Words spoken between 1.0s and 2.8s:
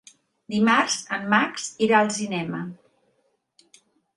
en Max irà al cinema.